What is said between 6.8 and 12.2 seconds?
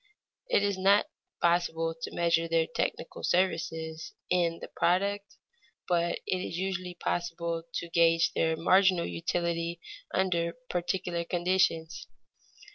is possible to gage their marginal utility under particular conditions.